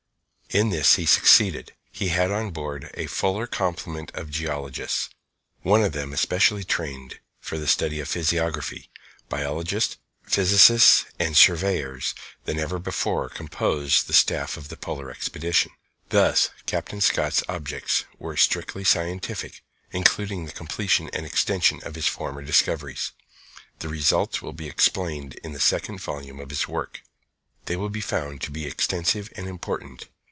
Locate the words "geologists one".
4.29-5.81